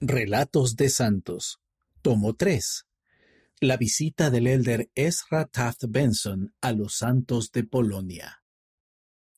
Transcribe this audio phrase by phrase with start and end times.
[0.00, 1.58] Relatos de Santos,
[2.02, 2.86] tomo 3.
[3.58, 8.44] La visita del elder Ezra Taft Benson a los santos de Polonia.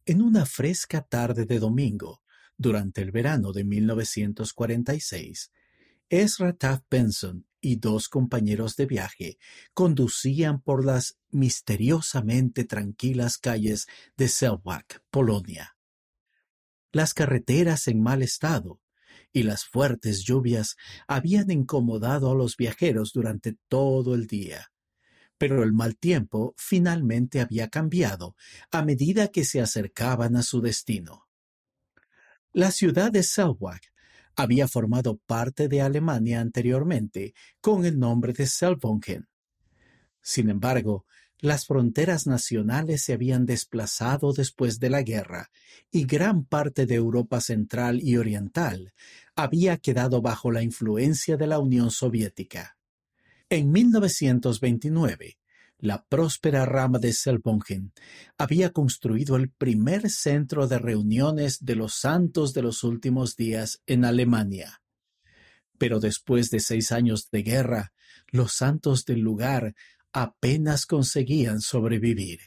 [0.05, 2.21] En una fresca tarde de domingo,
[2.59, 5.51] durante el verano de 1946,
[6.11, 9.39] Ezra Taft Benson y dos compañeros de viaje
[9.73, 13.87] conducían por las misteriosamente tranquilas calles
[14.19, 15.79] de Selwak, Polonia.
[16.93, 18.79] Las carreteras en mal estado
[19.33, 20.77] y las fuertes lluvias
[21.07, 24.73] habían incomodado a los viajeros durante todo el día.
[25.39, 28.37] Pero el mal tiempo finalmente había cambiado
[28.71, 31.27] a medida que se acercaban a su destino.
[32.53, 33.93] La ciudad de Selwak
[34.37, 39.29] había formado parte de Alemania anteriormente con el nombre de Selbongen.
[40.21, 41.07] Sin embargo,
[41.41, 45.51] las fronteras nacionales se habían desplazado después de la guerra
[45.91, 48.93] y gran parte de Europa Central y Oriental
[49.35, 52.77] había quedado bajo la influencia de la Unión Soviética.
[53.49, 55.39] En 1929,
[55.79, 57.93] la próspera rama de Selbongen
[58.37, 64.05] había construido el primer centro de reuniones de los santos de los últimos días en
[64.05, 64.83] Alemania.
[65.79, 67.93] Pero después de seis años de guerra,
[68.29, 69.75] los santos del lugar
[70.13, 72.41] apenas conseguían sobrevivir.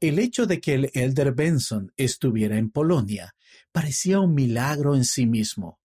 [0.00, 3.34] El hecho de que el elder Benson estuviera en Polonia
[3.72, 5.80] parecía un milagro en sí mismo.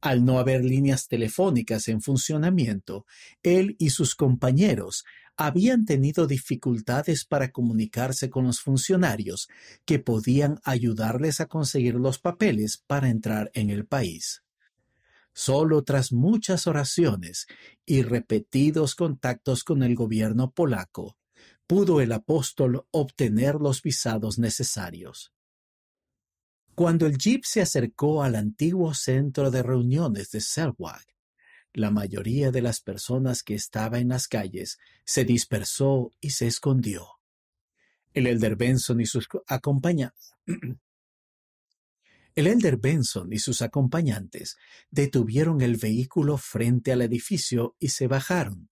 [0.00, 3.06] Al no haber líneas telefónicas en funcionamiento,
[3.42, 5.04] él y sus compañeros
[5.36, 9.48] habían tenido dificultades para comunicarse con los funcionarios
[9.84, 14.43] que podían ayudarles a conseguir los papeles para entrar en el país.
[15.34, 17.46] Solo tras muchas oraciones
[17.84, 21.16] y repetidos contactos con el gobierno polaco,
[21.66, 25.32] pudo el apóstol obtener los visados necesarios.
[26.76, 31.04] Cuando el jeep se acercó al antiguo centro de reuniones de Selwag,
[31.72, 37.08] la mayoría de las personas que estaba en las calles se dispersó y se escondió.
[38.12, 40.34] El elder Benson y sus acompañantes
[42.34, 44.56] el elder Benson y sus acompañantes
[44.90, 48.70] detuvieron el vehículo frente al edificio y se bajaron.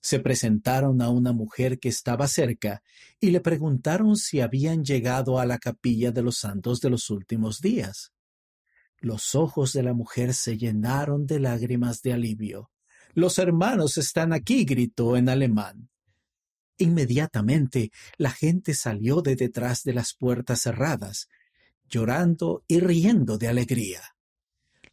[0.00, 2.82] Se presentaron a una mujer que estaba cerca
[3.18, 7.60] y le preguntaron si habían llegado a la capilla de los santos de los últimos
[7.60, 8.12] días.
[8.98, 12.70] Los ojos de la mujer se llenaron de lágrimas de alivio.
[13.12, 15.90] Los hermanos están aquí, gritó en alemán.
[16.78, 21.28] Inmediatamente la gente salió de detrás de las puertas cerradas
[21.90, 24.00] llorando y riendo de alegría.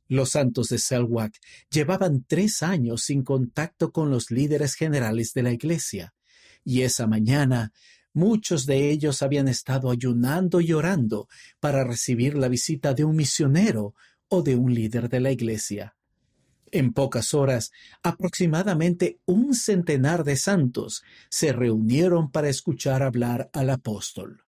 [0.08, 1.38] Los santos de Selwak
[1.69, 6.13] llevaban tres años sin contacto con los líderes generales de la iglesia,
[6.63, 7.72] y esa mañana
[8.13, 11.28] muchos de ellos habían estado ayunando y orando
[11.59, 13.94] para recibir la visita de un misionero
[14.28, 15.96] o de un líder de la iglesia.
[16.72, 17.72] En pocas horas,
[18.03, 24.47] aproximadamente un centenar de santos se reunieron para escuchar hablar al apóstol.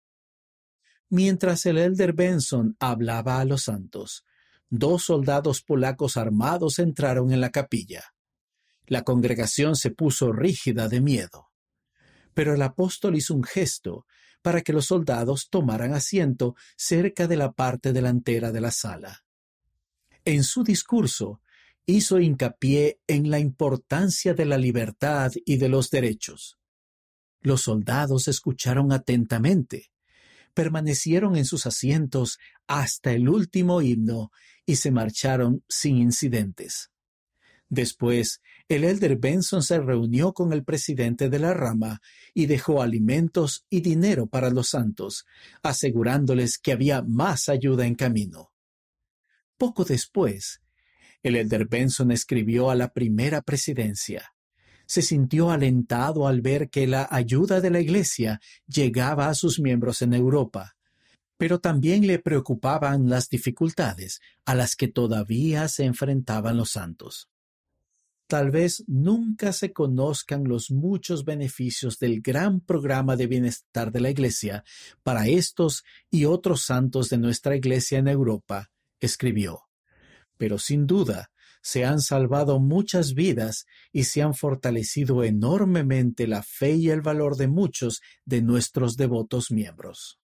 [1.08, 4.24] Mientras el elder Benson hablaba a los santos,
[4.68, 8.14] dos soldados polacos armados entraron en la capilla.
[8.86, 11.48] La congregación se puso rígida de miedo.
[12.34, 14.06] Pero el apóstol hizo un gesto
[14.42, 19.24] para que los soldados tomaran asiento cerca de la parte delantera de la sala.
[20.24, 21.40] En su discurso,
[21.86, 26.58] hizo hincapié en la importancia de la libertad y de los derechos.
[27.40, 29.92] Los soldados escucharon atentamente
[30.56, 34.32] permanecieron en sus asientos hasta el último himno
[34.64, 36.90] y se marcharon sin incidentes.
[37.68, 42.00] Después, el elder Benson se reunió con el presidente de la rama
[42.32, 45.26] y dejó alimentos y dinero para los santos,
[45.62, 48.50] asegurándoles que había más ayuda en camino.
[49.58, 50.62] Poco después,
[51.22, 54.35] el elder Benson escribió a la primera presidencia
[54.86, 60.02] se sintió alentado al ver que la ayuda de la Iglesia llegaba a sus miembros
[60.02, 60.76] en Europa,
[61.36, 67.28] pero también le preocupaban las dificultades a las que todavía se enfrentaban los santos.
[68.28, 74.10] Tal vez nunca se conozcan los muchos beneficios del gran programa de bienestar de la
[74.10, 74.64] Iglesia
[75.04, 79.68] para estos y otros santos de nuestra Iglesia en Europa, escribió.
[80.38, 81.30] Pero sin duda,
[81.66, 87.36] se han salvado muchas vidas y se han fortalecido enormemente la fe y el valor
[87.36, 90.20] de muchos de nuestros devotos miembros.